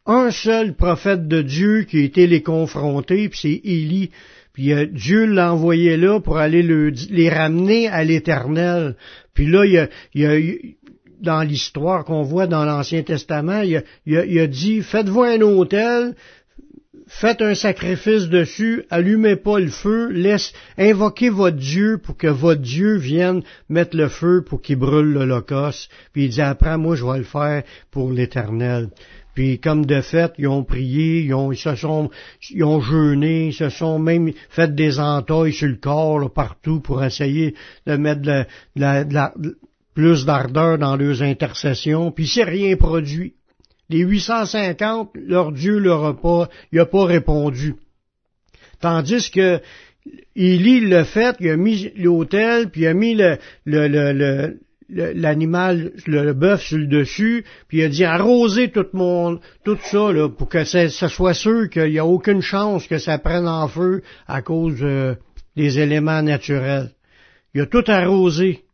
un 0.06 0.30
seul 0.30 0.74
prophète 0.74 1.26
de 1.26 1.42
Dieu 1.42 1.82
qui 1.82 2.00
était 2.00 2.26
les 2.26 2.42
confronter, 2.42 3.28
puis 3.28 3.38
c'est 3.38 3.60
Élie. 3.64 4.10
Puis 4.56 4.72
euh, 4.72 4.86
Dieu 4.86 5.26
l'a 5.26 5.52
envoyé 5.52 5.98
là 5.98 6.18
pour 6.18 6.38
aller 6.38 6.62
les 6.62 7.28
ramener 7.28 7.88
à 7.88 8.04
l'Éternel. 8.04 8.96
Puis 9.34 9.50
là, 9.50 9.66
il 9.66 9.88
y 10.14 10.24
a, 10.24 10.36
dans 11.20 11.42
l'histoire 11.42 12.06
qu'on 12.06 12.22
voit 12.22 12.46
dans 12.46 12.64
l'Ancien 12.64 13.02
Testament, 13.02 13.60
il 13.60 13.76
a, 14.16 14.46
dit, 14.46 14.80
faites-vous 14.80 15.24
un 15.24 15.42
autel, 15.42 16.14
faites 17.06 17.42
un 17.42 17.54
sacrifice 17.54 18.30
dessus, 18.30 18.84
allumez 18.88 19.36
pas 19.36 19.60
le 19.60 19.68
feu, 19.68 20.08
laisse, 20.08 20.54
invoquez 20.78 21.28
votre 21.28 21.58
Dieu 21.58 21.98
pour 22.02 22.16
que 22.16 22.26
votre 22.26 22.62
Dieu 22.62 22.96
vienne 22.96 23.42
mettre 23.68 23.94
le 23.94 24.08
feu 24.08 24.42
pour 24.42 24.62
qu'il 24.62 24.76
brûle 24.76 25.12
l'Holocauste. 25.12 25.90
Puis 26.14 26.24
il 26.24 26.30
dit, 26.30 26.40
après, 26.40 26.78
moi, 26.78 26.96
je 26.96 27.04
vais 27.04 27.18
le 27.18 27.24
faire 27.24 27.62
pour 27.90 28.10
l'Éternel. 28.10 28.88
Puis 29.36 29.60
comme 29.60 29.84
de 29.84 30.00
fait, 30.00 30.32
ils 30.38 30.48
ont 30.48 30.64
prié, 30.64 31.20
ils 31.20 31.34
ont, 31.34 31.52
se 31.52 31.76
sont, 31.76 32.10
ils 32.50 32.64
ont 32.64 32.80
jeûné, 32.80 33.48
ils 33.48 33.52
se 33.52 33.68
sont 33.68 33.98
même 33.98 34.32
fait 34.48 34.74
des 34.74 34.98
entailles 34.98 35.52
sur 35.52 35.68
le 35.68 35.76
corps 35.76 36.32
partout 36.32 36.80
pour 36.80 37.04
essayer 37.04 37.54
de 37.86 37.96
mettre 37.96 38.46
plus 39.94 40.24
d'ardeur 40.24 40.78
dans 40.78 40.96
leurs 40.96 41.22
intercessions. 41.22 42.10
Puis 42.12 42.26
c'est 42.26 42.44
rien 42.44 42.76
produit. 42.76 43.34
Les 43.90 43.98
850, 43.98 45.10
leur 45.14 45.52
Dieu 45.52 45.78
leur 45.80 46.06
a 46.06 46.18
pas, 46.18 46.48
il 46.72 46.80
a 46.80 46.86
pas 46.86 47.04
répondu. 47.04 47.74
Tandis 48.80 49.30
que 49.30 49.60
Élie 50.34 50.80
l'a 50.80 51.04
fait, 51.04 51.36
il 51.40 51.50
a 51.50 51.58
mis 51.58 51.92
l'autel, 51.94 52.70
puis 52.70 52.82
il 52.82 52.86
a 52.86 52.94
mis 52.94 53.14
le, 53.14 53.36
le, 53.66 53.86
le, 53.86 54.60
l'animal, 54.88 55.92
le, 56.06 56.32
bœuf 56.32 56.62
sur 56.62 56.78
le 56.78 56.86
dessus, 56.86 57.44
puis 57.68 57.78
il 57.78 57.84
a 57.84 57.88
dit 57.88 58.04
arroser 58.04 58.70
tout 58.70 58.86
le 58.92 58.98
monde, 58.98 59.40
tout 59.64 59.78
ça, 59.82 60.12
là, 60.12 60.28
pour 60.28 60.48
que 60.48 60.64
ça, 60.64 60.88
soit 60.88 61.34
sûr 61.34 61.68
qu'il 61.68 61.90
n'y 61.90 61.98
a 61.98 62.06
aucune 62.06 62.40
chance 62.40 62.86
que 62.86 62.98
ça 62.98 63.18
prenne 63.18 63.48
en 63.48 63.68
feu 63.68 64.02
à 64.26 64.42
cause 64.42 64.78
euh, 64.82 65.14
des 65.56 65.78
éléments 65.78 66.22
naturels. 66.22 66.90
Il 67.54 67.62
a 67.62 67.66
tout 67.66 67.84
arrosé. 67.86 68.64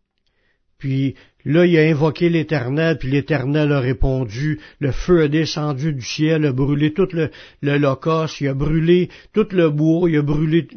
Puis 0.78 1.14
Là, 1.44 1.66
il 1.66 1.76
a 1.76 1.82
invoqué 1.82 2.28
l'Éternel, 2.28 2.98
puis 2.98 3.10
l'Éternel 3.10 3.72
a 3.72 3.80
répondu, 3.80 4.60
le 4.78 4.92
feu 4.92 5.22
a 5.22 5.28
descendu 5.28 5.92
du 5.92 6.02
ciel, 6.02 6.46
a 6.46 6.52
brûlé 6.52 6.92
tout 6.92 7.08
le, 7.12 7.30
le 7.62 7.78
locus, 7.78 8.40
il 8.40 8.48
a 8.48 8.54
brûlé 8.54 9.08
tout 9.32 9.48
le 9.50 9.70
bois, 9.70 10.08
il 10.08 10.18
a 10.18 10.22
brûlé 10.22 10.68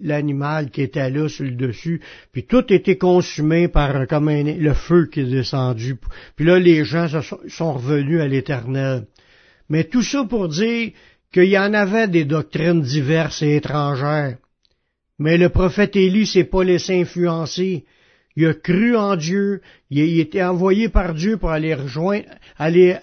l'animal 0.00 0.70
qui 0.70 0.82
était 0.82 1.10
là 1.10 1.28
sur 1.28 1.44
le 1.44 1.52
dessus, 1.52 2.00
puis 2.32 2.44
tout 2.44 2.72
était 2.72 2.96
consumé 2.96 3.66
par 3.66 4.06
comme 4.06 4.30
le 4.30 4.74
feu 4.74 5.06
qui 5.06 5.20
est 5.20 5.24
descendu. 5.24 5.96
Puis 6.36 6.44
là, 6.44 6.58
les 6.58 6.84
gens 6.84 7.08
sont 7.48 7.72
revenus 7.72 8.20
à 8.20 8.28
l'Éternel. 8.28 9.06
Mais 9.68 9.84
tout 9.84 10.02
ça 10.02 10.24
pour 10.24 10.48
dire 10.48 10.90
qu'il 11.32 11.44
y 11.44 11.58
en 11.58 11.72
avait 11.72 12.08
des 12.08 12.24
doctrines 12.24 12.82
diverses 12.82 13.42
et 13.42 13.56
étrangères. 13.56 14.36
Mais 15.18 15.38
le 15.38 15.48
prophète 15.48 15.96
Élie 15.96 16.26
s'est 16.26 16.44
pas 16.44 16.64
laissé 16.64 17.00
influencer 17.00 17.84
il 18.36 18.46
a 18.46 18.54
cru 18.54 18.96
en 18.96 19.16
Dieu, 19.16 19.60
il 19.90 20.00
a 20.00 20.22
été 20.22 20.42
envoyé 20.42 20.88
par 20.88 21.14
Dieu 21.14 21.36
pour 21.36 21.50
aller 21.50 21.74
rejoindre, 21.74 22.26
aller 22.58 22.96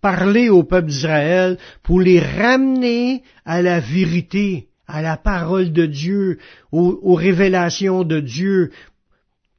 parler 0.00 0.48
au 0.48 0.62
peuple 0.62 0.88
d'Israël, 0.88 1.58
pour 1.82 2.00
les 2.00 2.20
ramener 2.20 3.22
à 3.44 3.62
la 3.62 3.80
vérité, 3.80 4.68
à 4.86 5.02
la 5.02 5.16
parole 5.16 5.72
de 5.72 5.86
Dieu, 5.86 6.38
aux, 6.72 6.98
aux 7.02 7.14
révélations 7.14 8.04
de 8.04 8.20
Dieu, 8.20 8.70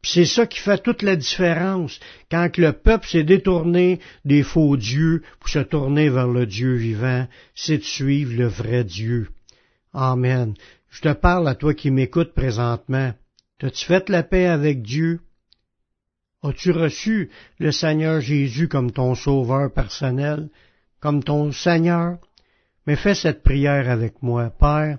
c'est 0.02 0.26
ça 0.26 0.46
qui 0.46 0.60
fait 0.60 0.82
toute 0.82 1.02
la 1.02 1.16
différence 1.16 2.00
quand 2.32 2.58
le 2.58 2.72
peuple 2.72 3.08
s'est 3.08 3.24
détourné 3.24 4.00
des 4.24 4.44
faux 4.44 4.78
dieux 4.78 5.24
pour 5.40 5.50
se 5.50 5.60
tourner 5.60 6.10
vers 6.10 6.28
le 6.28 6.46
Dieu 6.46 6.76
vivant, 6.76 7.28
c'est 7.54 7.80
de 7.80 7.84
suivre 7.84 8.34
le 8.36 8.48
vrai 8.48 8.84
Dieu. 8.86 9.30
Amen. 9.94 10.54
Je 10.90 11.02
te 11.02 11.14
parle 11.14 11.48
à 11.48 11.56
toi 11.56 11.74
qui 11.74 11.92
m'écoutes 11.92 12.34
présentement. 12.34 13.14
As-tu 13.62 13.86
fait 13.86 14.10
la 14.10 14.24
paix 14.24 14.48
avec 14.48 14.82
Dieu? 14.82 15.20
As-tu 16.44 16.72
reçu 16.72 17.30
le 17.60 17.72
Seigneur 17.72 18.22
Jésus 18.22 18.70
comme 18.70 18.92
ton 18.92 19.16
sauveur 19.16 19.74
personnel, 19.74 20.50
comme 21.02 21.24
ton 21.24 21.52
Seigneur? 21.52 22.20
Mais 22.88 22.96
fais 22.96 23.16
cette 23.16 23.44
prière 23.44 23.90
avec 23.90 24.22
moi. 24.22 24.50
Père, 24.50 24.98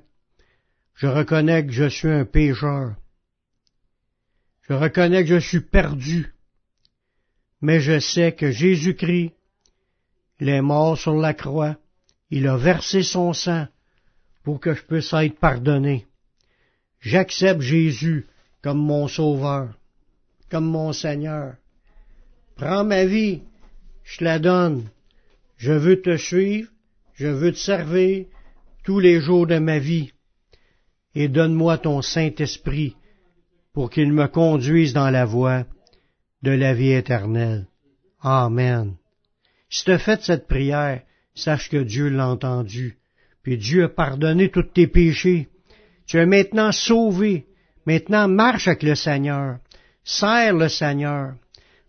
je 0.95 1.07
reconnais 1.07 1.67
que 1.67 1.73
je 1.73 1.89
suis 1.89 2.11
un 2.11 2.27
pécheur. 2.27 2.97
Je 4.69 4.75
reconnais 4.75 5.25
que 5.25 5.31
je 5.31 5.47
suis 5.49 5.61
perdu, 5.61 6.33
mais 7.61 7.81
je 7.81 7.99
sais 7.99 8.33
que 8.33 8.51
Jésus-Christ, 8.51 9.33
il 10.39 10.49
est 10.49 10.63
mort 10.63 10.97
sur 10.97 11.15
la 11.15 11.35
croix, 11.35 11.77
il 12.31 12.47
a 12.47 12.57
versé 12.57 13.03
son 13.03 13.33
sang 13.33 13.67
pour 14.45 14.61
que 14.61 14.75
je 14.75 14.83
puisse 14.83 15.13
être 15.13 15.39
pardonné. 15.39 16.07
J'accepte 17.01 17.63
Jésus 17.63 18.27
comme 18.63 18.79
mon 18.79 19.09
sauveur, 19.09 19.75
comme 20.51 20.67
mon 20.67 20.93
Seigneur. 20.93 21.55
Prends 22.57 22.85
ma 22.85 23.05
vie, 23.05 23.43
je 24.05 24.25
la 24.25 24.39
donne. 24.39 24.89
Je 25.57 25.73
veux 25.73 26.01
te 26.01 26.17
suivre, 26.17 26.71
je 27.15 27.27
veux 27.27 27.53
te 27.53 27.59
servir 27.59 28.27
tous 28.85 28.99
les 28.99 29.21
jours 29.21 29.47
de 29.47 29.59
ma 29.59 29.79
vie. 29.79 30.13
Et 31.15 31.29
donne-moi 31.29 31.79
ton 31.79 32.03
Saint-Esprit 32.03 32.97
pour 33.73 33.91
qu'il 33.91 34.13
me 34.13 34.27
conduise 34.27 34.93
dans 34.93 35.11
la 35.11 35.25
voie 35.25 35.65
de 36.43 36.51
la 36.51 36.75
vie 36.75 36.93
éternelle. 36.93 37.67
Amen. 38.21 38.97
Si 39.69 39.85
tu 39.85 39.93
as 39.93 39.99
fait 39.99 40.23
cette 40.23 40.47
prière, 40.47 41.03
sache 41.35 41.69
que 41.69 41.83
Dieu 41.83 42.09
l'a 42.09 42.29
entendu, 42.29 42.99
puis 43.43 43.57
Dieu 43.57 43.85
a 43.85 43.89
pardonné 43.89 44.51
tous 44.51 44.63
tes 44.63 44.87
péchés. 44.87 45.49
Tu 46.07 46.19
es 46.19 46.27
maintenant 46.27 46.73
sauvé. 46.73 47.47
Maintenant, 47.87 48.29
marche 48.29 48.69
avec 48.69 48.83
le 48.83 48.95
Seigneur. 48.95 49.57
Sers 50.05 50.55
le 50.55 50.69
Seigneur. 50.69 51.33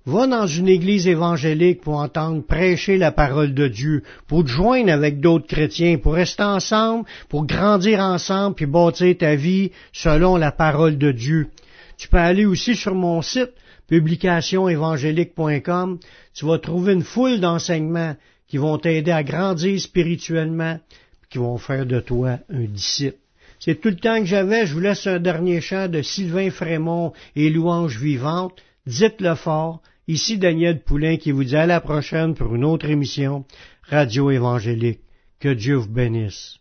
Va 0.05 0.25
dans 0.25 0.47
une 0.47 0.67
église 0.67 1.07
évangélique 1.07 1.81
pour 1.81 1.97
entendre 1.97 2.43
prêcher 2.43 2.97
la 2.97 3.11
parole 3.11 3.53
de 3.53 3.67
Dieu, 3.67 4.01
pour 4.27 4.43
te 4.43 4.49
joindre 4.49 4.91
avec 4.91 5.19
d'autres 5.19 5.45
chrétiens, 5.45 5.99
pour 5.99 6.15
rester 6.15 6.41
ensemble, 6.41 7.05
pour 7.29 7.45
grandir 7.45 7.99
ensemble, 7.99 8.55
puis 8.55 8.65
bâtir 8.65 9.15
ta 9.15 9.35
vie 9.35 9.69
selon 9.93 10.37
la 10.37 10.51
parole 10.51 10.97
de 10.97 11.11
Dieu. 11.11 11.49
Tu 11.97 12.07
peux 12.07 12.17
aller 12.17 12.45
aussi 12.45 12.75
sur 12.75 12.95
mon 12.95 13.21
site 13.21 13.51
publicationévangélique.com. 13.89 15.99
Tu 16.33 16.45
vas 16.45 16.57
trouver 16.57 16.93
une 16.93 17.03
foule 17.03 17.39
d'enseignements 17.39 18.15
qui 18.47 18.57
vont 18.57 18.79
t'aider 18.79 19.11
à 19.11 19.21
grandir 19.21 19.79
spirituellement, 19.79 20.79
qui 21.29 21.37
vont 21.37 21.59
faire 21.59 21.85
de 21.85 21.99
toi 21.99 22.39
un 22.49 22.63
disciple. 22.63 23.20
C'est 23.63 23.79
tout 23.79 23.89
le 23.89 23.95
temps 23.95 24.19
que 24.19 24.25
j'avais. 24.25 24.65
Je 24.65 24.73
vous 24.73 24.79
laisse 24.79 25.05
un 25.05 25.19
dernier 25.19 25.61
chant 25.61 25.87
de 25.87 26.01
Sylvain 26.01 26.49
Frémont 26.49 27.13
et 27.35 27.51
Louange 27.51 27.99
Vivante. 27.99 28.59
Dites-le 28.87 29.35
fort. 29.35 29.83
Ici 30.07 30.39
Daniel 30.39 30.81
Poulain 30.81 31.17
qui 31.17 31.31
vous 31.31 31.43
dit 31.43 31.55
à 31.55 31.67
la 31.67 31.79
prochaine 31.79 32.33
pour 32.33 32.55
une 32.55 32.65
autre 32.65 32.89
émission 32.89 33.45
Radio 33.83 34.31
Évangélique. 34.31 35.01
Que 35.39 35.53
Dieu 35.53 35.75
vous 35.75 35.89
bénisse. 35.89 36.60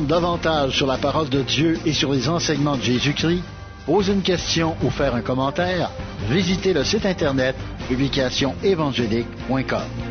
Davantage 0.00 0.76
sur 0.76 0.86
la 0.86 0.98
parole 0.98 1.28
de 1.28 1.42
Dieu 1.42 1.78
et 1.86 1.92
sur 1.92 2.12
les 2.12 2.28
enseignements 2.28 2.76
de 2.76 2.82
Jésus-Christ, 2.82 3.42
poser 3.86 4.12
une 4.12 4.22
question 4.22 4.76
ou 4.82 4.90
faire 4.90 5.14
un 5.14 5.22
commentaire, 5.22 5.90
visitez 6.28 6.72
le 6.72 6.84
site 6.84 7.06
internet 7.06 7.54
publicationévangélique.com. 7.88 10.05